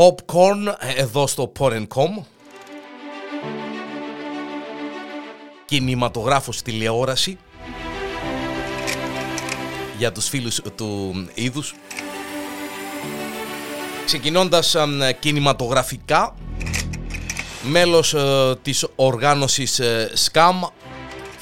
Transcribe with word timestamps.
Popcorn 0.00 0.74
εδώ 0.96 1.26
στο 1.26 1.52
Porn.com 1.58 2.24
Κινηματογράφος 5.64 6.62
τηλεόραση. 6.62 7.38
Για 9.98 10.12
τους 10.12 10.28
φίλους 10.28 10.60
του 10.76 11.12
είδους. 11.34 11.74
Ξεκινώντας 14.04 14.76
κινηματογραφικά. 15.18 16.34
Μέλος 17.62 18.14
ε, 18.14 18.56
της 18.62 18.86
οργάνωσης 18.96 19.78
ε, 19.78 20.12
SCAM 20.30 20.68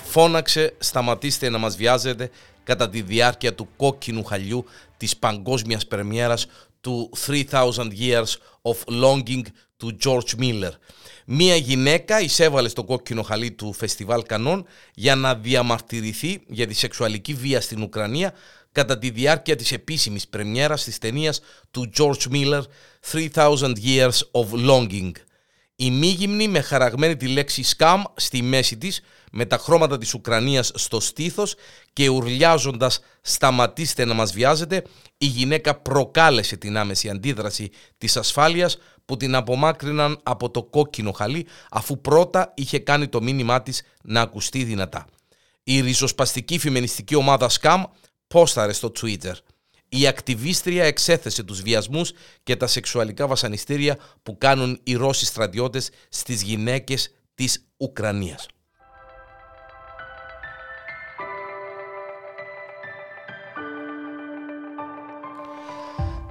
φώναξε 0.05 0.75
σταματήστε 0.79 1.48
να 1.48 1.59
μας 1.59 1.77
βιάζετε 1.77 2.30
κατά 2.65 2.88
τη 2.88 3.02
διάρκεια 3.02 3.55
του 3.55 3.69
κόκκινου 3.77 4.25
χαλιού 4.25 4.65
της 4.97 5.16
παγκόσμιας 5.16 5.87
πρεμιέρας 5.87 6.47
του 6.80 7.10
3000 7.27 7.42
Years 8.00 8.32
of 8.62 8.77
Longing 9.02 9.42
του 9.77 9.96
George 10.05 10.41
Miller. 10.41 10.70
Μία 11.27 11.56
γυναίκα 11.56 12.20
εισέβαλε 12.20 12.68
στο 12.68 12.84
κόκκινο 12.84 13.23
χαλί 13.23 13.51
του 13.51 13.73
Φεστιβάλ 13.73 14.23
Κανών 14.23 14.66
για 14.95 15.14
να 15.14 15.34
διαμαρτυρηθεί 15.34 16.42
για 16.46 16.66
τη 16.66 16.74
σεξουαλική 16.74 17.34
βία 17.34 17.60
στην 17.60 17.82
Ουκρανία 17.82 18.34
κατά 18.73 18.98
τη 18.98 19.10
διάρκεια 19.10 19.56
της 19.56 19.73
επίσημης 19.73 20.28
πρεμιέρας 20.28 20.84
της 20.84 20.98
ταινίας 20.98 21.41
του 21.70 21.91
George 21.98 22.32
Miller 22.32 22.62
3000 23.12 23.73
Years 23.84 24.18
of 24.32 24.46
Longing. 24.68 25.12
Η 25.80 25.91
μη 25.91 26.48
με 26.48 26.60
χαραγμένη 26.60 27.16
τη 27.16 27.29
λέξη 27.29 27.65
«scam» 27.76 28.02
στη 28.16 28.43
μέση 28.43 28.79
της 28.79 29.01
με 29.32 29.46
τα 29.46 29.59
χρώματα 29.59 29.98
της 29.98 30.15
Ουκρανίας 30.15 30.70
στο 30.74 31.01
στήθος 31.01 31.54
και 31.93 32.09
ουρλιάζοντας 32.09 33.01
«σταματήστε 33.20 34.04
να 34.04 34.15
μας 34.15 34.32
βιάζετε» 34.32 34.85
η 35.18 35.26
γυναίκα 35.26 35.74
προκάλεσε 35.74 36.57
την 36.57 36.76
άμεση 36.76 37.09
αντίδραση 37.09 37.70
της 37.98 38.16
ασφάλειας 38.16 38.79
που 39.04 39.16
την 39.16 39.35
απομάκρυναν 39.35 40.20
από 40.23 40.51
το 40.51 40.62
κόκκινο 40.62 41.12
χαλί 41.12 41.46
αφού 41.70 42.01
πρώτα 42.01 42.52
είχε 42.57 42.79
κάνει 42.79 43.09
το 43.09 43.23
μήνυμά 43.23 43.63
της 43.63 43.82
να 44.02 44.20
ακουστεί 44.20 44.65
δυνατά. 44.65 45.07
Η 45.63 45.80
ριζοσπαστική 45.80 46.59
φημενιστική 46.59 47.15
ομάδα 47.15 47.51
Scam 47.60 47.82
πόσταρε 48.26 48.73
στο 48.73 48.92
Twitter. 49.01 49.32
Η 49.89 50.07
ακτιβίστρια 50.07 50.85
εξέθεσε 50.85 51.43
τους 51.43 51.63
βιασμούς 51.63 52.13
και 52.43 52.57
τα 52.57 52.67
σεξουαλικά 52.67 53.27
βασανιστήρια 53.27 53.99
που 54.23 54.39
κάνουν 54.39 54.81
οι 54.83 54.95
Ρώσοι 54.95 55.25
στρατιώτες 55.25 55.91
στις 56.09 56.43
γυναίκες 56.43 57.11
της 57.35 57.65
Ουκρανίας. 57.77 58.47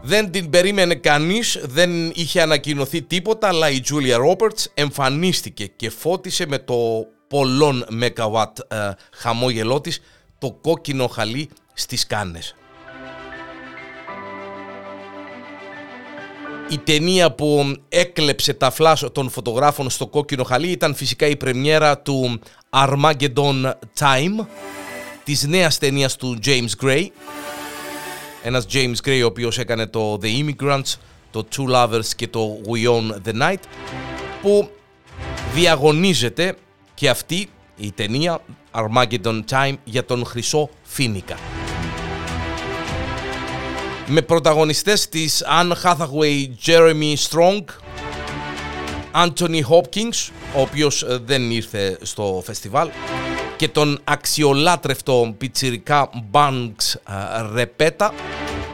Δεν 0.02 0.32
την 0.32 0.50
περίμενε 0.50 0.96
κανείς, 0.96 1.60
δεν 1.64 2.12
είχε 2.16 2.42
ανακοινωθεί 2.42 3.02
τίποτα, 3.02 3.48
αλλά 3.48 3.70
η 3.70 3.82
Julia 3.90 4.16
Roberts 4.16 4.66
εμφανίστηκε 4.74 5.66
και 5.66 5.90
φώτισε 5.90 6.46
με 6.48 6.60
το 6.60 7.08
πολλών 7.28 7.86
μεγαβάτ 7.90 8.60
ε, 8.68 8.92
χαμόγελό 9.14 9.82
της 9.82 10.02
το 10.38 10.52
κόκκινο 10.62 11.08
χαλί 11.08 11.50
στις 11.74 12.08
Κάνες. 12.08 12.56
Η 16.70 16.78
ταινία 16.78 17.32
που 17.32 17.76
έκλεψε 17.90 18.54
τα 18.54 18.72
φλάσ 18.72 19.06
των 19.12 19.30
φωτογράφων 19.30 19.90
στο 19.90 20.08
κόκκινο 20.08 20.44
χαλί 20.44 20.68
ήταν 20.68 20.96
φυσικά 20.96 21.28
η 21.28 21.36
πρεμιέρα 21.36 22.00
του 22.00 22.40
Armageddon 22.70 23.72
Time, 24.00 24.46
της 25.24 25.48
νέας 25.48 25.78
ταινίας 25.78 26.16
του 26.16 26.38
James 26.46 26.86
Gray, 26.86 27.06
ένας 28.44 28.66
James 28.74 28.96
Gray 29.06 29.20
ο 29.24 29.26
οποίος 29.26 29.58
έκανε 29.58 29.88
το 29.88 30.20
The 30.22 30.26
Immigrants, 30.26 30.94
το 31.32 31.48
Two 31.56 31.74
Lovers 31.74 32.06
και 32.16 32.28
το 32.28 32.62
We 32.68 32.90
Own 32.90 33.28
the 33.28 33.42
Night 33.42 33.62
που 34.42 34.70
διαγωνίζεται 35.54 36.56
και 36.94 37.10
αυτή 37.10 37.50
η 37.78 37.92
ταινία 37.92 38.42
Armageddon 38.72 39.40
Time 39.50 39.74
για 39.84 40.06
τον 40.06 40.26
Χρυσό 40.26 40.70
Φίνικα. 40.84 41.36
Με 44.10 44.22
πρωταγωνιστές 44.22 45.10
της 45.10 45.44
Anne 45.62 45.74
Hathaway, 45.84 46.48
Jeremy 46.66 47.16
Strong, 47.30 47.64
Anthony 49.26 49.62
Hopkins, 49.70 50.32
ο 50.56 50.62
οποίος 50.62 51.04
ε, 51.04 51.20
δεν 51.26 51.52
ήρθε 51.52 51.98
στο 52.02 52.42
φεστιβάλ, 52.46 52.90
και 53.58 53.68
τον 53.68 54.00
αξιολάτρευτο 54.04 55.36
πιτσιρικά 55.38 56.10
Banks 56.32 57.14
Ρεπέτα, 57.54 58.14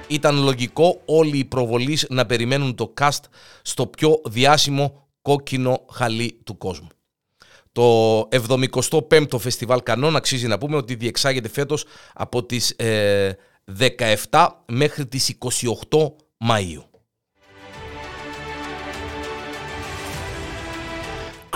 ήταν 0.07 0.43
λογικό 0.43 1.01
όλοι 1.05 1.37
οι 1.37 1.45
προβολείς 1.45 2.05
να 2.09 2.25
περιμένουν 2.25 2.75
το 2.75 2.93
cast 3.01 3.23
στο 3.61 3.87
πιο 3.87 4.21
διάσημο 4.25 5.07
κόκκινο 5.21 5.85
χαλί 5.91 6.39
του 6.43 6.57
κόσμου. 6.57 6.87
Το 7.71 8.19
75ο 8.31 9.39
Φεστιβάλ 9.39 9.83
Κανόν 9.83 10.15
αξίζει 10.15 10.47
να 10.47 10.57
πούμε 10.57 10.75
ότι 10.75 10.95
διεξάγεται 10.95 11.49
φέτος 11.49 11.85
από 12.13 12.43
τις 12.43 12.75
17 13.79 13.85
ε, 14.29 14.47
μέχρι 14.73 15.07
τις 15.07 15.37
28 15.39 15.67
Μαΐου. 16.49 16.83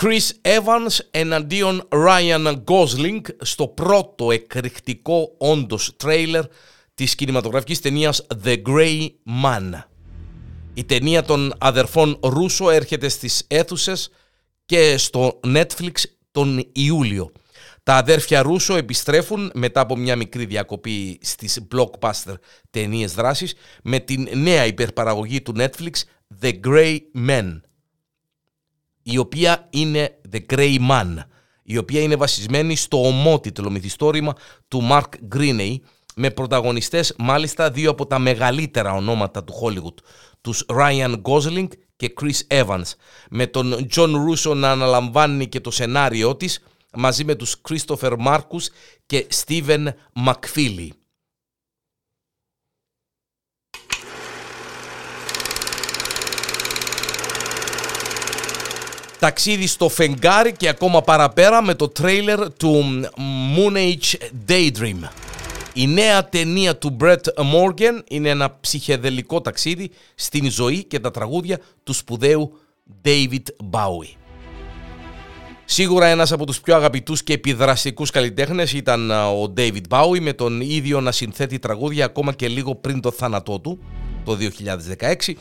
Chris 0.01 0.29
Evans 0.41 0.99
εναντίον 1.11 1.87
Ryan 1.89 2.63
Gosling 2.63 3.21
στο 3.41 3.67
πρώτο 3.67 4.31
εκρηκτικό 4.31 5.35
όντως 5.37 5.95
τρέιλερ 5.97 6.43
της 6.93 7.15
κινηματογραφικής 7.15 7.81
ταινίας 7.81 8.27
The 8.43 8.61
Grey 8.67 9.07
Man. 9.43 9.71
Η 10.73 10.83
ταινία 10.83 11.23
των 11.23 11.53
αδερφών 11.57 12.19
Ρούσο 12.23 12.69
έρχεται 12.69 13.07
στις 13.07 13.45
αίθουσες 13.47 14.09
και 14.65 14.97
στο 14.97 15.39
Netflix 15.43 15.91
τον 16.31 16.69
Ιούλιο. 16.71 17.31
Τα 17.87 17.95
αδέρφια 17.95 18.41
Ρούσο 18.41 18.75
επιστρέφουν 18.75 19.51
μετά 19.53 19.81
από 19.81 19.95
μια 19.95 20.15
μικρή 20.15 20.45
διακοπή 20.45 21.19
στις 21.21 21.67
blockbuster 21.71 22.33
ταινίες 22.69 23.13
δράσης 23.13 23.53
με 23.83 23.99
την 23.99 24.27
νέα 24.33 24.65
υπερπαραγωγή 24.65 25.41
του 25.41 25.53
Netflix 25.57 25.91
The 26.41 26.59
Grey 26.65 26.97
Man 27.27 27.59
η 29.03 29.17
οποία 29.17 29.67
είναι 29.69 30.19
The 30.31 30.39
Grey 30.53 30.77
Man 30.89 31.15
η 31.63 31.77
οποία 31.77 32.01
είναι 32.01 32.15
βασισμένη 32.15 32.75
στο 32.75 33.07
ομότιτλο 33.07 33.69
μυθιστόρημα 33.69 34.33
του 34.67 34.87
Mark 34.91 35.35
Greaney 35.35 35.75
με 36.15 36.31
πρωταγωνιστές 36.31 37.15
μάλιστα 37.17 37.71
δύο 37.71 37.89
από 37.89 38.07
τα 38.07 38.19
μεγαλύτερα 38.19 38.93
ονόματα 38.93 39.43
του 39.43 39.53
Hollywood, 39.63 40.03
τους 40.41 40.65
Ryan 40.67 41.21
Gosling 41.21 41.67
και 41.95 42.13
Chris 42.21 42.63
Evans, 42.63 42.91
με 43.29 43.47
τον 43.47 43.87
John 43.95 44.09
Russo 44.09 44.55
να 44.55 44.71
αναλαμβάνει 44.71 45.47
και 45.47 45.59
το 45.59 45.71
σενάριό 45.71 46.35
της, 46.35 46.63
μαζί 46.97 47.23
με 47.23 47.35
τους 47.35 47.61
Christopher 47.69 48.13
Marcus 48.25 48.65
και 49.05 49.27
Steven 49.45 49.87
McFeely. 50.25 50.87
Ταξίδι 59.19 59.67
στο 59.67 59.89
φεγγάρι 59.89 60.51
και 60.51 60.67
ακόμα 60.67 61.01
παραπέρα 61.01 61.61
με 61.61 61.75
το 61.75 61.87
τρέιλερ 61.87 62.53
του 62.53 63.01
Moon 63.57 63.75
Age 63.75 64.15
Daydream. 64.47 64.99
Η 65.73 65.87
νέα 65.87 66.29
ταινία 66.29 66.77
του 66.77 66.97
Brett 66.99 67.21
Morgan 67.35 68.01
είναι 68.07 68.29
ένα 68.29 68.57
ψυχεδελικό 68.59 69.41
ταξίδι 69.41 69.91
στην 70.15 70.51
ζωή 70.51 70.83
και 70.83 70.99
τα 70.99 71.11
τραγούδια 71.11 71.59
του 71.83 71.93
σπουδαίου 71.93 72.59
David 73.05 73.43
Bowie. 73.71 74.26
Σίγουρα 75.69 76.07
ένας 76.07 76.31
από 76.31 76.45
τους 76.45 76.61
πιο 76.61 76.75
αγαπητούς 76.75 77.23
και 77.23 77.33
επιδραστικούς 77.33 78.09
καλλιτέχνες 78.11 78.73
ήταν 78.73 79.11
ο 79.11 79.53
David 79.57 79.81
Bowie 79.89 80.19
με 80.19 80.33
τον 80.33 80.61
ίδιο 80.61 81.01
να 81.01 81.11
συνθέτει 81.11 81.59
τραγούδια 81.59 82.05
ακόμα 82.05 82.33
και 82.33 82.47
λίγο 82.47 82.75
πριν 82.75 83.01
το 83.01 83.11
θάνατό 83.11 83.59
του 83.59 83.79
το 84.23 84.37
2016 84.99 85.33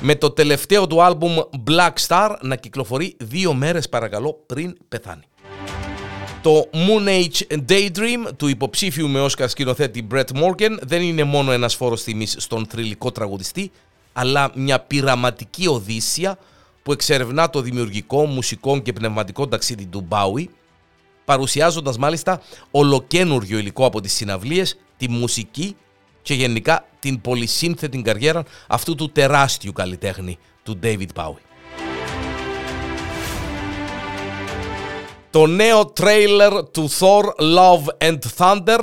με 0.00 0.14
το 0.14 0.30
τελευταίο 0.30 0.86
του 0.86 1.02
άλμπουμ 1.02 1.36
Black 1.66 1.92
Star 2.08 2.36
να 2.40 2.56
κυκλοφορεί 2.56 3.16
δύο 3.18 3.54
μέρες 3.54 3.88
παρακαλώ 3.88 4.42
πριν 4.46 4.76
πεθάνει. 4.88 5.22
Το 6.42 6.68
Moon 6.72 7.08
Age 7.08 7.58
Daydream 7.68 8.32
του 8.36 8.48
υποψήφιου 8.48 9.08
με 9.08 9.20
Όσκαρ 9.20 9.48
σκηνοθέτη 9.48 10.06
Brett 10.12 10.42
Morgan 10.42 10.78
δεν 10.82 11.02
είναι 11.02 11.24
μόνο 11.24 11.52
ένας 11.52 11.74
φόρος 11.74 12.02
τιμής 12.02 12.36
στον 12.38 12.66
θρηλυκό 12.66 13.12
τραγουδιστή, 13.12 13.70
αλλά 14.12 14.50
μια 14.54 14.80
πειραματική 14.80 15.66
οδύσσια 15.66 16.38
που 16.82 16.92
εξερευνά 16.92 17.50
το 17.50 17.60
δημιουργικό, 17.60 18.26
μουσικό 18.26 18.78
και 18.78 18.92
πνευματικό 18.92 19.48
ταξίδι 19.48 19.86
του 19.86 20.08
Bowie, 20.10 20.46
παρουσιάζοντας 21.24 21.98
μάλιστα 21.98 22.40
ολοκένουργιο 22.70 23.58
υλικό 23.58 23.86
από 23.86 24.00
τις 24.00 24.12
συναυλίες, 24.12 24.78
τη 24.96 25.08
μουσική 25.08 25.76
και 26.22 26.34
γενικά 26.34 26.86
την 26.98 27.20
πολυσύνθετη 27.20 28.02
καριέρα 28.02 28.44
αυτού 28.66 28.94
του 28.94 29.12
τεράστιου 29.12 29.72
καλλιτέχνη, 29.72 30.38
του 30.62 30.78
David 30.82 31.08
Bowie. 31.14 31.42
Το 35.30 35.46
νέο 35.46 35.86
τρέιλερ 35.86 36.64
του 36.64 36.90
Thor 36.90 37.24
Love 37.38 38.08
and 38.08 38.18
Thunder 38.36 38.80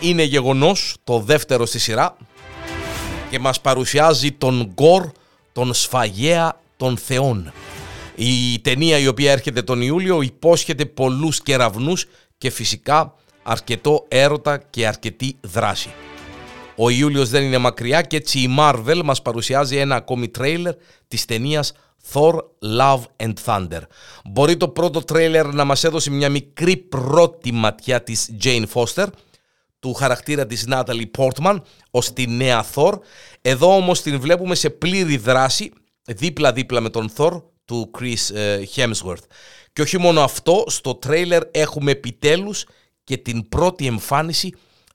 είναι 0.00 0.22
γεγονός, 0.22 0.96
το 1.04 1.18
δεύτερο 1.18 1.66
στη 1.66 1.78
σειρά 1.78 2.16
και 3.30 3.38
μας 3.38 3.60
παρουσιάζει 3.60 4.32
τον 4.32 4.72
γκορ 4.74 5.10
τον 5.52 5.74
σφαγέα 5.74 6.60
των 6.82 6.96
θεών. 6.96 7.52
Η 8.14 8.60
ταινία 8.60 8.98
η 8.98 9.06
οποία 9.06 9.32
έρχεται 9.32 9.62
τον 9.62 9.80
Ιούλιο 9.80 10.22
υπόσχεται 10.22 10.86
πολλούς 10.86 11.42
κεραυνούς 11.42 12.06
και 12.38 12.50
φυσικά 12.50 13.14
αρκετό 13.42 14.04
έρωτα 14.08 14.58
και 14.58 14.86
αρκετή 14.86 15.36
δράση. 15.40 15.90
Ο 16.76 16.90
Ιούλιος 16.90 17.28
δεν 17.28 17.42
είναι 17.42 17.58
μακριά 17.58 18.02
και 18.02 18.16
έτσι 18.16 18.38
η 18.38 18.56
Marvel 18.58 19.00
μας 19.04 19.22
παρουσιάζει 19.22 19.76
ένα 19.76 19.94
ακόμη 19.94 20.28
τρέιλερ 20.28 20.74
της 21.08 21.24
ταινίας 21.24 21.72
Thor 22.12 22.34
Love 22.78 23.02
and 23.16 23.32
Thunder. 23.44 23.80
Μπορεί 24.24 24.56
το 24.56 24.68
πρώτο 24.68 25.00
τρέιλερ 25.00 25.46
να 25.46 25.64
μας 25.64 25.84
έδωσε 25.84 26.10
μια 26.10 26.28
μικρή 26.28 26.76
πρώτη 26.76 27.52
ματιά 27.52 28.02
της 28.02 28.30
Jane 28.42 28.64
Foster, 28.74 29.06
του 29.78 29.94
χαρακτήρα 29.94 30.46
της 30.46 30.68
Natalie 30.70 31.10
Portman, 31.18 31.56
ως 31.90 32.12
τη 32.12 32.26
νέα 32.26 32.64
Thor. 32.74 32.92
Εδώ 33.42 33.76
όμως 33.76 34.02
την 34.02 34.20
βλέπουμε 34.20 34.54
σε 34.54 34.70
πλήρη 34.70 35.16
δράση, 35.16 35.72
δίπλα-δίπλα 36.04 36.80
με 36.80 36.90
τον 36.90 37.10
Thor 37.16 37.42
του 37.64 37.90
Chris 37.98 38.34
ε, 38.34 38.62
Hemsworth. 38.74 39.24
Και 39.72 39.82
όχι 39.82 39.98
μόνο 39.98 40.20
αυτό, 40.20 40.64
στο 40.66 40.94
τρέιλερ 40.94 41.42
έχουμε 41.50 41.90
επιτέλους 41.90 42.64
και 43.04 43.16
την 43.16 43.48
πρώτη 43.48 43.86
εμφάνιση 43.86 44.54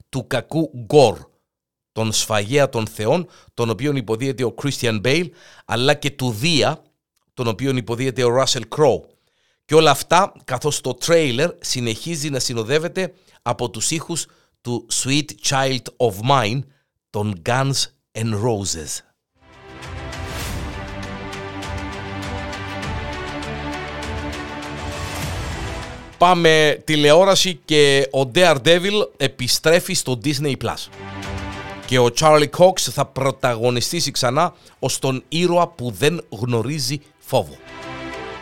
του 0.09 0.27
κακού 0.27 0.71
Gore, 0.89 1.25
τον 1.91 2.11
σφαγέα 2.11 2.69
των 2.69 2.87
θεών, 2.87 3.27
τον 3.53 3.69
οποίον 3.69 3.95
υποδίεται 3.95 4.43
ο 4.43 4.55
Christian 4.61 5.01
Bale, 5.01 5.29
αλλά 5.65 5.93
και 5.93 6.11
του 6.11 6.31
Δία, 6.31 6.81
τον 7.33 7.47
οποίον 7.47 7.77
υποδίεται 7.77 8.23
ο 8.23 8.29
Russell 8.41 8.63
Crowe. 8.77 9.01
Και 9.65 9.75
όλα 9.75 9.91
αυτά 9.91 10.33
καθώς 10.43 10.81
το 10.81 10.93
τρέιλερ 10.93 11.51
συνεχίζει 11.59 12.29
να 12.29 12.39
συνοδεύεται 12.39 13.13
από 13.41 13.69
τους 13.69 13.91
ήχους 13.91 14.25
του 14.61 14.87
Sweet 14.93 15.25
Child 15.49 15.81
of 15.97 16.29
Mine 16.29 16.59
των 17.09 17.41
Guns 17.45 17.85
N' 18.11 18.33
Roses. 18.43 19.06
Πάμε 26.17 26.81
τηλεόραση 26.83 27.59
και 27.65 28.09
ο 28.11 28.31
Daredevil 28.35 29.07
επιστρέφει 29.17 29.93
στο 29.93 30.19
Disney+. 30.23 30.55
Και 31.85 31.99
ο 31.99 32.09
Charlie 32.19 32.49
Cox 32.57 32.79
θα 32.79 33.05
πρωταγωνιστήσει 33.05 34.11
ξανά 34.11 34.53
ως 34.79 34.99
τον 34.99 35.23
ήρωα 35.27 35.67
που 35.67 35.91
δεν 35.91 36.21
γνωρίζει 36.29 37.01
φόβο. 37.17 37.57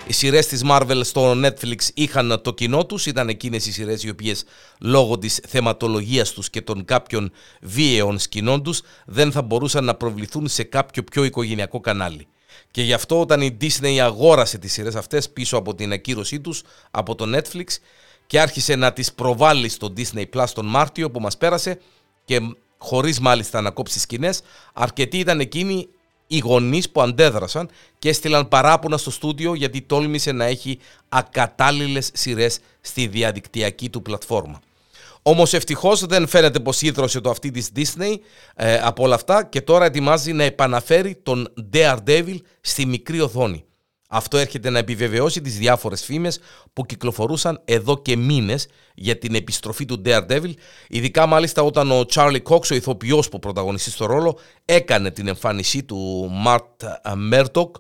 Οι 0.08 0.14
σειρές 0.14 0.48
της 0.48 0.62
Marvel 0.70 1.00
στο 1.04 1.32
Netflix 1.32 1.78
είχαν 1.94 2.42
το 2.44 2.54
κοινό 2.54 2.86
τους, 2.86 3.06
ήταν 3.06 3.30
εκείνες 3.30 3.66
οι 3.66 3.72
σειρές 3.72 4.04
οι 4.04 4.10
οποίες 4.10 4.44
λόγω 4.80 5.18
της 5.18 5.40
θεματολογίας 5.48 6.32
τους 6.32 6.50
και 6.50 6.62
των 6.62 6.86
κάποιων 6.86 7.32
βίαιων 7.62 8.20
σκηνών 8.20 8.64
τους 8.64 8.82
δεν 9.06 9.32
θα 9.32 9.42
μπορούσαν 9.42 9.84
να 9.84 9.96
προβληθούν 9.96 10.48
σε 10.48 10.64
κάποιο 10.64 11.04
πιο 11.04 11.24
οικογενειακό 11.24 11.80
κανάλι. 11.80 12.28
Και 12.72 12.82
γι' 12.82 12.94
αυτό 12.94 13.20
όταν 13.20 13.42
η 13.42 13.58
Disney 13.62 13.98
αγόρασε 13.98 14.58
τις 14.58 14.74
σειρές 14.74 14.96
αυτές 14.96 15.30
πίσω 15.30 15.58
από 15.58 15.76
την 15.76 15.92
ακύρωσή 15.92 16.40
τους 16.40 16.64
από 16.92 17.16
το 17.16 17.38
Netflix 17.38 17.64
και 18.28 18.40
άρχισε 18.40 18.76
να 18.76 18.94
τις 18.94 19.14
προβάλλει 19.14 19.70
στο 19.70 19.94
Disney 19.98 20.26
Plus 20.34 20.48
τον 20.54 20.66
Μάρτιο 20.66 21.12
που 21.12 21.20
μας 21.20 21.38
πέρασε 21.38 21.80
και 22.26 22.40
χωρίς 22.78 23.20
μάλιστα 23.20 23.62
να 23.62 23.72
κόψει 23.72 24.00
σκηνές, 24.00 24.42
αρκετοί 24.74 25.18
ήταν 25.18 25.40
εκείνοι 25.40 25.88
οι 26.28 26.38
γονείς 26.38 26.90
που 26.90 27.02
αντέδρασαν 27.02 27.70
και 28.00 28.10
έστειλαν 28.10 28.48
παράπονα 28.48 28.98
στο 28.98 29.12
στούντιο 29.12 29.54
γιατί 29.54 29.82
τόλμησε 29.82 30.32
να 30.32 30.46
έχει 30.46 30.80
ακατάλληλες 31.10 32.10
σειρές 32.14 32.60
στη 32.82 33.08
διαδικτυακή 33.08 33.90
του 33.90 34.02
πλατφόρμα. 34.02 34.62
Όμως 35.28 35.54
ευτυχώς 35.54 36.06
δεν 36.06 36.28
φαίνεται 36.28 36.60
πως 36.60 36.82
ίδρωσε 36.82 37.22
το 37.22 37.30
αυτή 37.30 37.52
της 37.52 37.70
Disney 37.76 38.16
ε, 38.56 38.78
από 38.78 39.04
όλα 39.04 39.16
αυτά 39.16 39.44
και 39.44 39.62
τώρα 39.62 39.86
ετοιμάζει 39.86 40.34
να 40.34 40.44
επαναφέρει 40.44 41.16
τον 41.24 41.54
Daredevil 41.74 42.38
στη 42.62 42.86
μικρή 42.86 43.22
οθόνη. 43.22 43.66
Αυτό 44.10 44.38
έρχεται 44.38 44.70
να 44.70 44.80
επιβεβαιώσει 44.80 45.42
τις 45.42 45.58
διάφορες 45.58 46.04
φήμες 46.04 46.40
που 46.74 46.86
κυκλοφορούσαν 46.86 47.62
εδώ 47.66 48.02
και 48.02 48.16
μήνες 48.16 48.68
για 48.96 49.18
την 49.18 49.36
επιστροφή 49.36 49.86
του 49.86 50.02
Daredevil, 50.06 50.54
ειδικά 50.88 51.26
μάλιστα 51.26 51.62
όταν 51.62 51.92
ο 51.92 52.06
Charlie 52.14 52.42
Cox, 52.44 52.72
ο 52.72 52.76
ηθοποιός 52.76 53.30
που 53.30 53.40
πρωταγωνιστεί 53.40 53.90
στο 53.90 54.06
ρόλο, 54.06 54.38
έκανε 54.66 55.12
την 55.12 55.28
εμφάνισή 55.28 55.84
του 55.84 56.32
Mart 56.46 56.88
Murdock, 57.32 57.72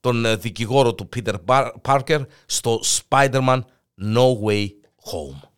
τον 0.00 0.40
δικηγόρο 0.40 0.94
του 0.94 1.08
Peter 1.16 1.34
Parker, 1.82 2.20
στο 2.46 2.80
Spider-Man 2.84 3.60
No 4.14 4.26
Way 4.46 4.66
Home. 5.10 5.51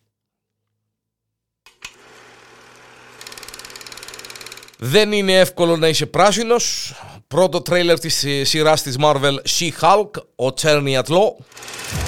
Δεν 4.77 5.11
είναι 5.11 5.39
εύκολο 5.39 5.77
να 5.77 5.87
είσαι 5.87 6.05
πράσινος. 6.05 6.93
Πρώτο 7.27 7.61
τρέιλερ 7.61 7.99
της 7.99 8.25
σειράς 8.41 8.81
της 8.81 8.95
Marvel 8.99 9.35
She-Hulk, 9.49 10.09
ο 10.35 10.53
Czerny 10.61 11.01
Law. 11.01 11.43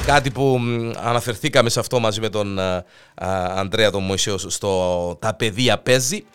Κάτι 0.05 0.31
που 0.31 0.59
αναφερθήκαμε 1.03 1.69
σε 1.69 1.79
αυτό 1.79 1.99
μαζί 1.99 2.19
με 2.19 2.29
τον 2.29 2.59
Ανδρέα 3.55 3.91
τον 3.91 4.03
Μωυσέο 4.03 4.37
στο 4.37 5.17
«Τα 5.21 5.33
παιδεία 5.33 5.77
παίζει». 5.77 6.25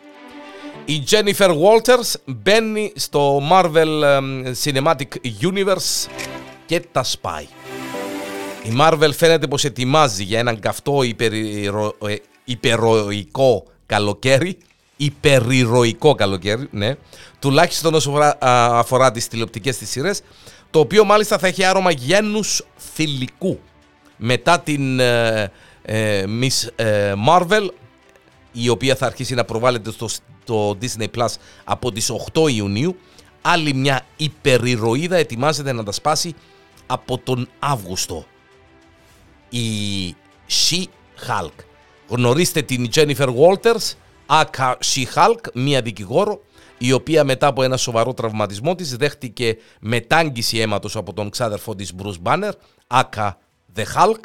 Η 0.84 1.02
Jennifer 1.10 1.48
Walters 1.48 2.14
μπαίνει 2.24 2.92
στο 2.96 3.42
Marvel 3.50 4.20
Cinematic 4.64 5.08
Universe 5.40 6.08
και 6.66 6.80
τα 6.92 7.02
σπάει. 7.02 7.46
Η 8.62 8.76
Marvel 8.80 9.10
φαίνεται 9.16 9.46
πως 9.46 9.64
ετοιμάζει 9.64 10.22
για 10.22 10.38
έναν 10.38 10.60
καυτό 10.60 11.02
υπερηρο... 11.02 11.96
Ε, 12.06 12.14
υπεροϊκό 12.44 13.64
καλοκαίρι 13.86 14.58
υπερηρωικό 15.04 16.14
καλοκαίρι, 16.14 16.68
ναι, 16.70 16.94
τουλάχιστον 17.38 17.94
όσο 17.94 18.12
αφορά 18.40 19.10
τις 19.10 19.28
τηλεοπτικές 19.28 19.78
της 19.78 19.90
σειρές, 19.90 20.20
το 20.70 20.78
οποίο 20.78 21.04
μάλιστα 21.04 21.38
θα 21.38 21.46
έχει 21.46 21.64
άρωμα 21.64 21.90
γένους 21.90 22.64
θηλυκού. 22.94 23.60
Μετά 24.16 24.60
την 24.60 25.00
ε, 25.00 25.50
ε, 25.82 26.24
Miss 26.40 26.68
ε, 26.76 27.12
Marvel, 27.28 27.68
η 28.52 28.68
οποία 28.68 28.96
θα 28.96 29.06
αρχίσει 29.06 29.34
να 29.34 29.44
προβάλλεται 29.44 29.90
στο, 29.90 30.08
στο 30.08 30.78
Disney 30.80 31.06
Plus 31.16 31.28
από 31.64 31.92
τις 31.92 32.12
8 32.32 32.50
Ιουνίου, 32.50 32.96
άλλη 33.40 33.74
μια 33.74 34.06
υπερηρωίδα 34.16 35.16
ετοιμάζεται 35.16 35.72
να 35.72 35.82
τα 35.82 35.92
σπάσει 35.92 36.34
από 36.86 37.18
τον 37.18 37.48
Αύγουστο. 37.58 38.24
Η 39.50 39.68
She-Hulk. 40.48 41.64
Γνωρίστε 42.08 42.62
την 42.62 42.88
Jennifer 42.94 43.28
Walters, 43.28 43.92
Άκα 44.34 44.78
She-Hulk, 44.84 45.52
μία 45.54 45.82
δικηγόρο, 45.82 46.40
η 46.78 46.92
οποία 46.92 47.24
μετά 47.24 47.46
από 47.46 47.62
ένα 47.62 47.76
σοβαρό 47.76 48.14
τραυματισμό 48.14 48.74
της 48.74 48.96
δέχτηκε 48.96 49.56
μετάγγιση 49.80 50.58
αίματος 50.58 50.96
από 50.96 51.12
τον 51.12 51.30
ξάδερφό 51.30 51.74
της 51.74 51.92
Bruce 52.02 52.22
Banner, 52.22 52.50
Άκα 52.86 53.38
The 53.76 53.82
Hulk, 53.82 54.20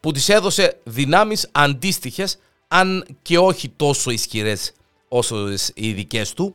που 0.00 0.12
της 0.12 0.28
έδωσε 0.28 0.80
δυνάμεις 0.84 1.48
αντίστοιχες, 1.52 2.38
αν 2.68 3.06
και 3.22 3.38
όχι 3.38 3.68
τόσο 3.68 4.10
ισχυρές 4.10 4.72
όσο 5.08 5.48
οι 5.74 5.92
δικές 5.92 6.32
του. 6.32 6.54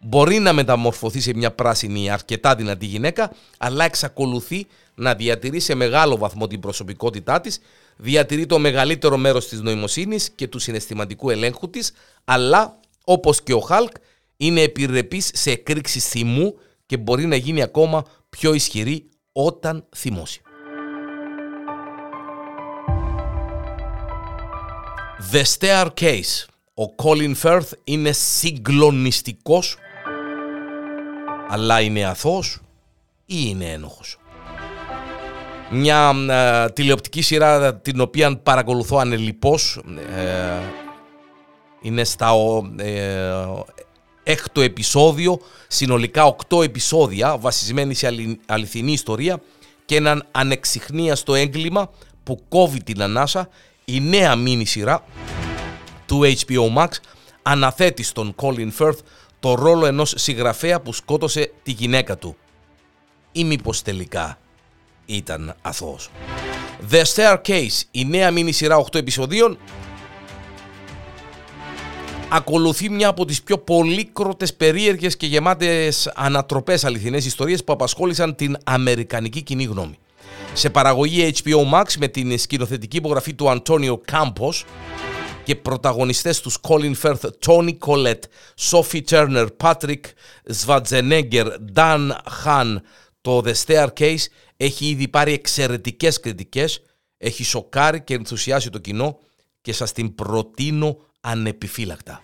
Μπορεί 0.00 0.38
να 0.38 0.52
μεταμορφωθεί 0.52 1.20
σε 1.20 1.34
μια 1.34 1.52
πράσινη 1.52 2.10
αρκετά 2.10 2.54
δυνατή 2.54 2.86
γυναίκα, 2.86 3.32
αλλά 3.58 3.84
εξακολουθεί 3.84 4.66
να 4.94 5.14
διατηρεί 5.14 5.60
σε 5.60 5.74
μεγάλο 5.74 6.16
βαθμό 6.16 6.46
την 6.46 6.60
προσωπικότητά 6.60 7.40
της, 7.40 7.60
διατηρεί 7.98 8.46
το 8.46 8.58
μεγαλύτερο 8.58 9.16
μέρος 9.16 9.48
της 9.48 9.60
νοημοσύνης 9.60 10.30
και 10.30 10.48
του 10.48 10.58
συναισθηματικού 10.58 11.30
ελέγχου 11.30 11.70
της, 11.70 11.92
αλλά 12.24 12.80
όπως 13.04 13.42
και 13.42 13.54
ο 13.54 13.60
Χάλκ 13.60 13.92
είναι 14.36 14.60
επιρρεπής 14.60 15.30
σε 15.34 15.50
εκρήξεις 15.50 16.08
θυμού 16.08 16.58
και 16.86 16.96
μπορεί 16.96 17.26
να 17.26 17.36
γίνει 17.36 17.62
ακόμα 17.62 18.04
πιο 18.28 18.54
ισχυρή 18.54 19.08
όταν 19.32 19.86
θυμώσει. 19.96 20.40
The 25.32 25.42
Staircase. 25.58 26.44
Ο 26.74 26.94
Colin 27.02 27.34
Firth 27.42 27.70
είναι 27.84 28.12
συγκλονιστικός, 28.12 29.76
αλλά 31.48 31.80
είναι 31.80 32.04
αθώος 32.04 32.60
ή 33.26 33.36
είναι 33.46 33.72
ένοχος; 33.72 34.18
Μια 35.70 36.14
ε, 36.28 36.70
τηλεοπτική 36.70 37.22
σειρά 37.22 37.74
την 37.74 38.00
οποία 38.00 38.36
παρακολουθώ 38.36 38.96
ανελιπώς 38.96 39.80
ε, 40.16 40.58
είναι 41.80 42.04
στα 42.04 42.32
ε, 42.76 43.32
έκτο 44.22 44.60
επεισόδιο 44.60 45.40
συνολικά 45.68 46.24
οκτώ 46.24 46.62
επεισόδια 46.62 47.36
βασισμένη 47.38 47.94
σε 47.94 48.14
αληθινή 48.46 48.92
ιστορία 48.92 49.40
και 49.84 49.96
έναν 49.96 50.26
ανεξιχνίαστο 50.30 51.34
έγκλημα 51.34 51.90
που 52.24 52.42
κόβει 52.48 52.82
την 52.82 53.02
ανάσα. 53.02 53.48
Η 53.84 54.00
νέα 54.00 54.36
μίνι 54.36 54.64
σειρά 54.64 55.04
του 56.06 56.20
HBO 56.24 56.76
Max 56.76 56.88
αναθέτει 57.42 58.02
στον 58.02 58.34
Colin 58.42 58.70
Firth 58.78 58.98
το 59.40 59.54
ρόλο 59.54 59.86
ενός 59.86 60.14
συγγραφέα 60.16 60.80
που 60.80 60.92
σκότωσε 60.92 61.52
τη 61.62 61.70
γυναίκα 61.70 62.18
του. 62.18 62.36
Ή 63.32 63.44
μήπως 63.44 63.82
τελικά 63.82 64.38
ήταν 65.08 65.54
αθώος. 65.62 66.10
The 66.90 67.02
Staircase, 67.14 67.82
η 67.90 68.04
νέα 68.04 68.30
μίνι 68.30 68.52
σειρά 68.52 68.76
8 68.76 68.98
επεισοδίων, 68.98 69.58
ακολουθεί 72.28 72.90
μια 72.90 73.08
από 73.08 73.24
τις 73.24 73.42
πιο 73.42 73.58
πολύκροτες, 73.58 74.54
περίεργες 74.54 75.16
και 75.16 75.26
γεμάτες 75.26 76.12
ανατροπές 76.14 76.84
αληθινές 76.84 77.24
ιστορίες 77.26 77.64
που 77.64 77.72
απασχόλησαν 77.72 78.34
την 78.34 78.56
αμερικανική 78.64 79.42
κοινή 79.42 79.64
γνώμη. 79.64 79.98
Σε 80.52 80.70
παραγωγή 80.70 81.32
HBO 81.44 81.72
Max 81.72 81.84
με 81.98 82.08
την 82.08 82.38
σκηνοθετική 82.38 82.96
υπογραφή 82.96 83.34
του 83.34 83.50
Αντώνιο 83.50 84.00
Κάμπος 84.04 84.64
και 85.44 85.56
πρωταγωνιστές 85.56 86.40
τους 86.40 86.58
Colin 86.68 86.94
Firth, 87.02 87.28
Tony 87.46 87.76
Collette, 87.86 88.22
Sophie 88.70 89.02
Turner, 89.10 89.46
Patrick 89.62 90.00
Schwarzenegger, 90.64 91.46
Dan 91.74 92.10
Han, 92.44 92.76
το 93.20 93.42
The 93.44 93.54
Staircase 93.66 94.24
έχει 94.56 94.86
ήδη 94.86 95.08
πάρει 95.08 95.32
εξαιρετικές 95.32 96.20
κριτικές, 96.20 96.80
έχει 97.16 97.44
σοκάρει 97.44 98.04
και 98.04 98.14
ενθουσιάσει 98.14 98.70
το 98.70 98.78
κοινό 98.78 99.18
και 99.60 99.72
σας 99.72 99.92
την 99.92 100.14
προτείνω 100.14 100.96
ανεπιφύλακτα. 101.20 102.22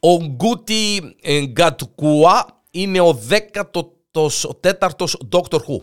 Ο 0.00 0.24
Γκούτι 0.26 1.16
Γκατκουά 1.44 2.62
είναι 2.70 3.00
ο 3.00 3.18
14ος 4.12 5.12
Doctor 5.30 5.58
Who. 5.58 5.78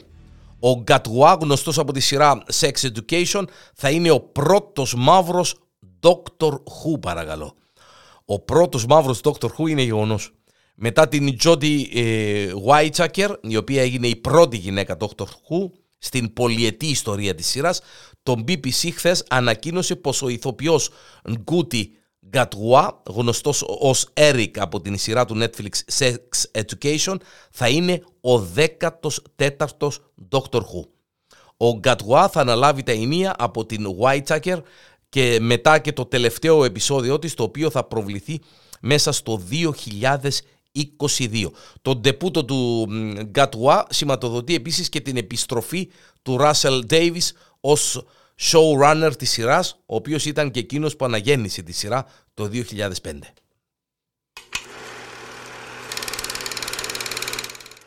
Ο 0.60 0.82
Γκατκουά, 0.82 1.38
γνωστός 1.42 1.78
από 1.78 1.94
τη 1.94 2.00
σειρά 2.00 2.44
Sex 2.60 2.72
Education, 2.72 3.44
θα 3.76 3.90
είναι 3.90 4.12
ο 4.12 4.20
πρώτος 4.20 4.96
μαύρος 4.96 5.56
Doctor 6.02 6.52
Who, 6.52 7.00
παρακαλώ. 7.02 7.56
Ο 8.32 8.40
πρώτος 8.40 8.86
μαύρος 8.86 9.22
Doctor 9.24 9.48
Who 9.58 9.70
είναι 9.70 9.82
γεγονός. 9.82 10.34
Μετά 10.76 11.08
την 11.08 11.38
Jodie 11.44 11.84
ε, 11.94 12.52
Whittaker, 12.68 13.36
η 13.42 13.58
οποία 13.58 13.82
έγινε 13.82 14.08
η 14.08 14.16
πρώτη 14.16 14.58
γυναίκα 14.58 14.98
Doctor 15.00 15.26
Who, 15.26 15.70
στην 15.98 16.34
πολυετή 16.34 16.86
ιστορία 16.86 17.36
της 17.36 17.48
σειράς, 17.48 17.82
το 18.24 18.36
BBC 18.48 18.92
χθες 18.94 19.26
ανακοίνωσε 19.30 19.96
πως 19.96 20.22
ο 20.22 20.28
ηθοποιός 20.28 20.90
Γκούτι 21.32 21.92
Γκατγουά, 22.28 23.02
γνωστός 23.08 23.64
ως 23.68 24.08
Eric 24.14 24.52
από 24.58 24.82
την 24.82 24.98
σειρά 24.98 25.26
του 25.26 25.38
Netflix 25.40 26.00
Sex 26.00 26.18
Education, 26.62 27.16
θα 27.52 27.70
είναι 27.70 28.04
ο 28.22 28.38
14ος 28.56 29.94
Doctor 30.30 30.60
Who. 30.60 30.86
Ο 31.58 31.78
Γκατγουά 31.80 32.30
θα 32.30 32.40
αναλάβει 32.42 32.84
τα 32.84 32.92
ενία 32.92 33.36
από 33.38 33.66
την 33.66 33.86
Whitaker 34.00 34.62
και 35.12 35.38
μετά 35.42 35.80
και 35.80 35.94
το 35.94 36.06
τελευταίο 36.06 36.64
επεισόδιο 36.64 37.20
της, 37.20 37.34
το 37.34 37.44
οποίο 37.44 37.70
θα 37.70 37.84
προβληθεί 37.84 38.40
μέσα 38.82 39.12
στο 39.12 39.42
2022. 39.52 41.52
Το 41.82 41.96
ντεπούτο 41.96 42.46
του 42.46 42.88
Γκατουά 43.24 43.86
σηματοδοτεί 43.90 44.56
επίσης 44.56 44.90
και 44.90 45.02
την 45.02 45.18
επιστροφή 45.18 45.90
του 46.22 46.38
Russell 46.40 46.82
Davis 46.90 47.30
ως 47.60 48.06
showrunner 48.42 49.12
της 49.18 49.32
σειράς, 49.32 49.80
ο 49.86 49.96
οποίος 49.96 50.26
ήταν 50.26 50.52
και 50.52 50.60
εκείνος 50.60 50.96
που 50.96 51.06
αναγέννησε 51.06 51.62
τη 51.62 51.72
σειρά 51.72 52.06
το 52.34 52.46
2005. 52.46 53.34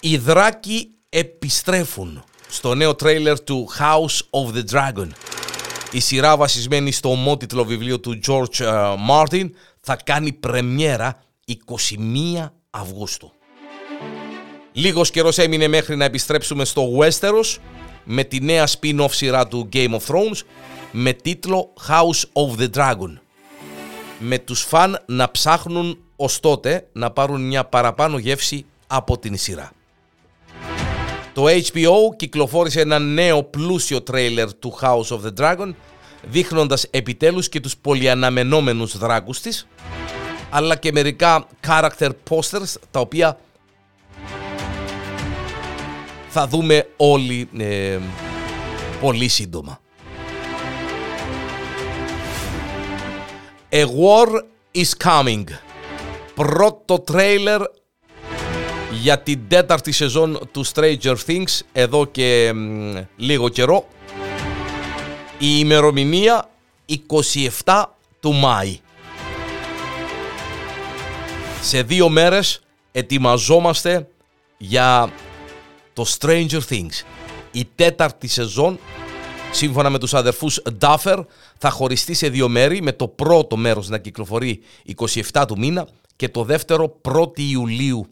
Οι 0.01 0.17
δράκοι 0.17 0.91
επιστρέφουν 1.09 2.25
στο 2.49 2.75
νέο 2.75 2.95
τρέιλερ 2.95 3.41
του 3.41 3.69
House 3.79 4.21
of 4.31 4.55
the 4.55 4.65
Dragon. 4.71 5.09
Η 5.95 6.01
σειρά 6.01 6.37
βασισμένη 6.37 6.93
στο 6.93 7.11
ομότιτλο 7.11 7.65
βιβλίο 7.65 8.01
του 8.01 8.21
George 8.27 8.61
ε, 8.61 8.95
Martin 9.11 9.51
θα 9.81 9.97
κάνει 10.05 10.33
πρεμιέρα 10.33 11.23
21 11.47 12.49
Αυγούστου. 12.71 13.33
Λίγος 14.73 15.11
καιρός 15.11 15.39
έμεινε 15.39 15.69
μέχρι 15.69 15.97
να 15.97 16.05
επιστρέψουμε 16.05 16.65
στο 16.65 16.83
Westeros 16.99 17.59
με 18.05 18.25
τη 18.25 18.41
νέα 18.41 18.69
spin-off 18.69 19.11
σειρά 19.11 19.49
του 19.49 19.69
Game 19.73 19.91
of 19.91 19.99
Thrones 20.07 20.41
με 20.93 21.13
τίτλο 21.13 21.73
House 21.89 22.43
of 22.43 22.61
the 22.61 22.71
Dragon. 22.75 23.19
Με 24.19 24.39
τους 24.39 24.63
φαν 24.63 25.03
να 25.07 25.31
ψάχνουν 25.31 25.99
ως 26.17 26.41
τότε 26.41 26.87
να 26.93 27.11
πάρουν 27.11 27.47
μια 27.47 27.65
παραπάνω 27.65 28.19
γεύση 28.19 28.67
από 28.87 29.19
την 29.19 29.37
σειρά. 29.37 29.73
Το 31.35 31.45
HBO 31.47 32.17
κυκλοφόρησε 32.17 32.81
ένα 32.81 32.99
νέο 32.99 33.43
πλούσιο 33.43 34.03
τρέιλερ 34.03 34.55
του 34.55 34.79
House 34.81 35.09
of 35.09 35.21
the 35.27 35.41
Dragon 35.41 35.75
δείχνοντας 36.23 36.87
επιτέλους 36.91 37.49
και 37.49 37.61
τους 37.61 37.77
πολυαναμενόμενους 37.77 38.99
δράκους 38.99 39.41
της 39.41 39.67
αλλά 40.51 40.77
και 40.77 40.93
μερικά 40.93 41.47
character 41.67 42.11
posters 42.31 42.75
τα 42.91 43.01
οποία 43.01 43.39
θα 46.29 46.47
δούμε 46.47 46.89
όλοι 46.97 47.49
ε, 47.59 47.99
πολύ 49.01 49.29
σύντομα. 49.29 49.79
A 53.71 53.85
War 53.85 54.43
is 54.75 55.07
Coming. 55.07 55.45
Πρώτο 56.35 57.01
τρέιλερ 57.01 57.61
για 59.01 59.19
την 59.19 59.41
τέταρτη 59.49 59.93
σεζόν 59.93 60.49
του 60.53 60.67
Stranger 60.67 61.17
Things 61.27 61.61
εδώ 61.73 62.05
και 62.05 62.53
λίγο 63.17 63.49
καιρό. 63.49 63.89
Η 65.39 65.57
ημερομηνία 65.59 66.51
27 67.65 67.85
του 68.21 68.33
Μάη. 68.33 68.79
Σε 71.63 71.83
δύο 71.83 72.09
μέρες 72.09 72.61
ετοιμαζόμαστε 72.93 74.09
για 74.57 75.13
το 75.93 76.07
Stranger 76.19 76.61
Things. 76.69 77.03
Η 77.53 77.69
τέταρτη 77.75 78.27
σεζόν, 78.27 78.79
σύμφωνα 79.51 79.91
με 79.91 79.99
τους 79.99 80.15
αδερφούς 80.15 80.63
Duffer, 80.81 81.25
θα 81.59 81.71
χωριστεί 81.71 82.15
σε 82.15 82.29
δύο 82.29 82.49
μέρη, 82.49 82.83
με 82.83 82.93
το 82.93 83.09
πρώτο 83.09 83.57
μέρος 83.57 83.89
να 83.89 83.99
κυκλοφορεί 83.99 84.61
27 85.33 85.45
του 85.49 85.59
μήνα 85.59 85.89
και 86.17 86.29
το 86.29 86.45
δεύτερο 86.45 87.01
1η 87.03 87.41
Ιουλίου 87.41 88.07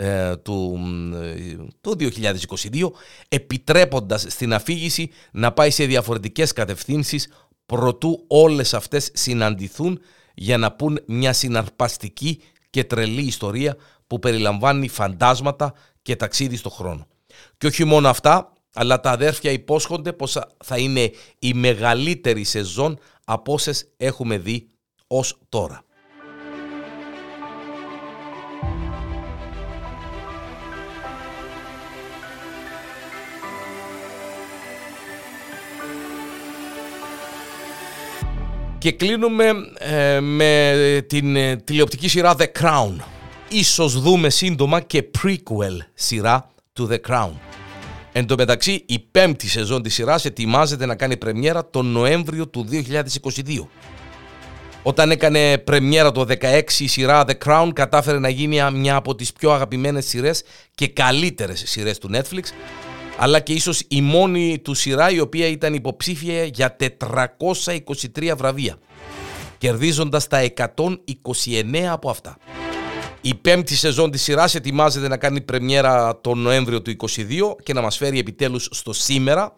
ε, 0.00 0.36
του, 0.36 0.78
ε, 1.14 1.56
του 1.80 1.96
2022, 1.98 2.92
επιτρέποντας 3.28 4.24
στην 4.28 4.54
αφήγηση 4.54 5.10
να 5.32 5.52
πάει 5.52 5.70
σε 5.70 5.84
διαφορετικές 5.84 6.52
κατευθύνσεις 6.52 7.28
προτού 7.66 8.24
όλες 8.26 8.74
αυτές 8.74 9.10
συναντηθούν 9.12 10.00
για 10.34 10.58
να 10.58 10.72
πούν 10.72 11.00
μια 11.06 11.32
συναρπαστική 11.32 12.40
και 12.70 12.84
τρελή 12.84 13.22
ιστορία 13.22 13.76
που 14.06 14.18
περιλαμβάνει 14.18 14.88
φαντάσματα 14.88 15.74
και 16.02 16.16
ταξίδι 16.16 16.56
στο 16.56 16.70
χρόνο. 16.70 17.06
Και 17.58 17.66
όχι 17.66 17.84
μόνο 17.84 18.08
αυτά, 18.08 18.52
αλλά 18.74 19.00
τα 19.00 19.10
αδέρφια 19.10 19.50
υπόσχονται 19.50 20.12
πως 20.12 20.38
θα 20.64 20.78
είναι 20.78 21.10
η 21.38 21.54
μεγαλύτερη 21.54 22.44
σεζόν 22.44 22.98
από 23.24 23.52
όσες 23.52 23.88
έχουμε 23.96 24.38
δει 24.38 24.68
ως 25.06 25.38
τώρα. 25.48 25.82
Και 38.78 38.92
κλείνουμε 38.92 39.44
ε, 39.78 40.20
με 40.20 41.04
την 41.06 41.36
ε, 41.36 41.56
τηλεοπτική 41.56 42.08
σειρά 42.08 42.34
The 42.38 42.46
Crown. 42.60 42.96
Ίσως 43.48 44.00
δούμε 44.00 44.30
σύντομα 44.30 44.80
και 44.80 45.10
prequel 45.22 45.76
σειρά 45.94 46.50
του 46.72 46.88
The 46.90 47.10
Crown. 47.10 47.30
Εν 48.12 48.26
τω 48.26 48.34
μεταξύ, 48.38 48.84
η 48.86 48.98
πέμπτη 48.98 49.48
σεζόν 49.48 49.82
της 49.82 49.94
σειράς 49.94 50.24
ετοιμάζεται 50.24 50.86
να 50.86 50.94
κάνει 50.94 51.16
πρεμιέρα 51.16 51.70
τον 51.70 51.86
Νοέμβριο 51.86 52.48
του 52.48 52.66
2022. 52.70 53.66
Όταν 54.82 55.10
έκανε 55.10 55.58
πρεμιέρα 55.58 56.12
το 56.12 56.26
16 56.40 56.62
η 56.78 56.86
σειρά 56.86 57.24
The 57.28 57.34
Crown 57.44 57.68
κατάφερε 57.72 58.18
να 58.18 58.28
γίνει 58.28 58.60
μια 58.72 58.96
από 58.96 59.14
τις 59.14 59.32
πιο 59.32 59.52
αγαπημένες 59.52 60.06
σειρές 60.06 60.42
και 60.74 60.88
καλύτερες 60.88 61.62
σειρές 61.66 61.98
του 61.98 62.10
Netflix 62.12 62.42
αλλά 63.20 63.40
και 63.40 63.52
ίσως 63.52 63.82
η 63.88 64.00
μόνη 64.00 64.58
του 64.58 64.74
σειρά 64.74 65.10
η 65.10 65.20
οποία 65.20 65.46
ήταν 65.46 65.74
υποψήφια 65.74 66.44
για 66.44 66.76
423 66.98 68.32
βραβεία, 68.36 68.78
κερδίζοντας 69.58 70.26
τα 70.26 70.52
129 70.56 71.76
από 71.90 72.10
αυτά. 72.10 72.36
Η 73.20 73.34
πέμπτη 73.34 73.76
σεζόν 73.76 74.10
της 74.10 74.22
σειράς 74.22 74.54
ετοιμάζεται 74.54 75.08
να 75.08 75.16
κάνει 75.16 75.40
πρεμιέρα 75.40 76.20
τον 76.20 76.38
Νοέμβριο 76.38 76.82
του 76.82 76.96
2022 77.16 77.56
και 77.62 77.72
να 77.72 77.80
μας 77.80 77.96
φέρει 77.96 78.18
επιτέλους 78.18 78.68
στο 78.70 78.92
σήμερα 78.92 79.56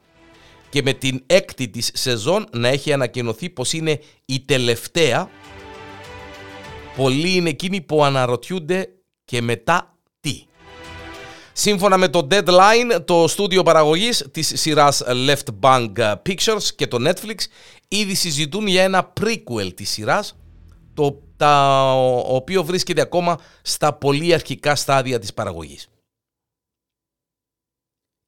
και 0.68 0.82
με 0.82 0.92
την 0.92 1.22
έκτη 1.26 1.68
της 1.68 1.90
σεζόν 1.94 2.46
να 2.52 2.68
έχει 2.68 2.92
ανακοινωθεί 2.92 3.50
πως 3.50 3.72
είναι 3.72 4.00
η 4.24 4.40
τελευταία. 4.40 5.30
Πολλοί 6.96 7.34
είναι 7.34 7.48
εκείνοι 7.48 7.80
που 7.80 8.04
αναρωτιούνται 8.04 8.88
και 9.24 9.42
μετά 9.42 9.82
τι. 9.82 9.99
Σύμφωνα 11.60 11.96
με 11.96 12.08
το 12.08 12.26
Deadline, 12.30 13.04
το 13.04 13.28
στούντιο 13.28 13.62
παραγωγής 13.62 14.28
της 14.30 14.52
σειράς 14.54 15.02
Left 15.06 15.60
Bank 15.60 16.14
Pictures 16.26 16.62
και 16.76 16.86
το 16.86 17.08
Netflix 17.08 17.36
ήδη 17.88 18.14
συζητούν 18.14 18.66
για 18.66 18.82
ένα 18.82 19.12
prequel 19.20 19.74
της 19.74 19.90
σειράς, 19.90 20.36
το 20.94 21.22
τα, 21.36 21.92
ο 22.26 22.34
οποίο 22.34 22.64
βρίσκεται 22.64 23.00
ακόμα 23.00 23.40
στα 23.62 23.92
πολύ 23.92 24.34
αρχικά 24.34 24.74
στάδια 24.74 25.18
της 25.18 25.34
παραγωγής. 25.34 25.88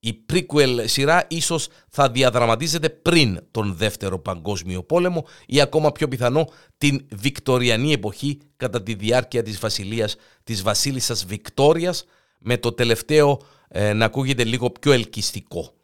Η 0.00 0.24
prequel 0.32 0.80
σειρά 0.84 1.24
ίσως 1.28 1.68
θα 1.88 2.10
διαδραματίζεται 2.10 2.88
πριν 2.88 3.40
τον 3.50 3.74
δεύτερο 3.74 4.18
παγκόσμιο 4.18 4.82
πόλεμο 4.82 5.26
ή 5.46 5.60
ακόμα 5.60 5.92
πιο 5.92 6.08
πιθανό 6.08 6.48
την 6.78 7.06
Βικτοριανή 7.10 7.92
εποχή 7.92 8.38
κατά 8.56 8.82
τη 8.82 8.94
διάρκεια 8.94 9.42
της 9.42 9.58
βασιλείας 9.58 10.16
της 10.44 10.62
βασίλισσας 10.62 11.24
Βικτόριας 11.24 12.04
με 12.42 12.58
το 12.58 12.72
τελευταίο 12.72 13.40
ε, 13.68 13.92
να 13.92 14.04
ακούγεται 14.04 14.44
λίγο 14.44 14.70
πιο 14.70 14.92
ελκυστικό. 14.92 15.74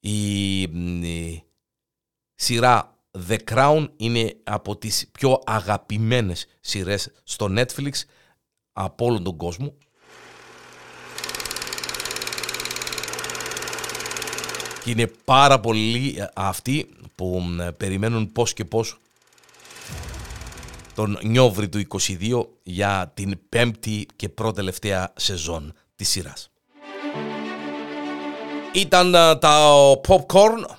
Η, 0.00 0.60
η 0.62 1.42
σειρά 2.34 2.98
The 3.28 3.36
Crown 3.50 3.88
είναι 3.96 4.36
από 4.44 4.76
τις 4.76 5.08
πιο 5.12 5.40
αγαπημένες 5.46 6.46
σειρές 6.60 7.12
στο 7.24 7.46
Netflix 7.50 7.90
από 8.72 9.04
όλον 9.04 9.22
τον 9.22 9.36
κόσμο 9.36 9.76
Και 14.84 14.90
είναι 14.90 15.06
πάρα 15.24 15.60
πολλοί 15.60 16.14
ε, 16.18 16.26
αυτοί 16.34 16.90
που 17.14 17.42
περιμένουν 17.76 18.32
πώς 18.32 18.52
και 18.52 18.64
πώς 18.64 18.98
τον 20.94 21.18
Νιόβρη 21.22 21.68
του 21.68 21.86
22 21.88 22.46
για 22.62 23.12
την 23.14 23.38
πέμπτη 23.48 24.06
και 24.16 24.28
πρώτη 24.28 24.56
τελευταία 24.56 25.12
σεζόν 25.16 25.72
της 25.96 26.08
σειράς. 26.08 26.50
Ήταν 28.72 29.14
ε, 29.14 29.36
τα 29.36 29.72
popcorn 30.08 30.76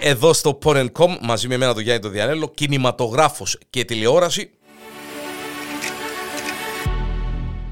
εδώ 0.00 0.32
στο 0.32 0.58
Porn.com 0.64 1.16
μαζί 1.20 1.48
με 1.48 1.54
εμένα 1.54 1.74
το 1.74 1.80
Γιάννη 1.80 2.02
το 2.02 2.08
Διανέλο, 2.08 2.48
κινηματογράφος 2.48 3.58
και 3.70 3.84
τηλεόραση 3.84 4.50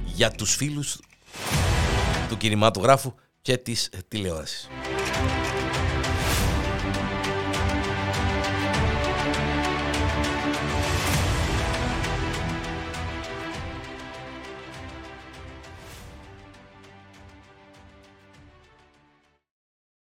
για 0.05 0.31
τους 0.31 0.55
φίλους 0.55 1.01
του 2.29 2.37
κινηματογράφου 2.37 3.15
και 3.43 3.57
της 3.57 3.91
τηλεόρασης. 4.09 4.69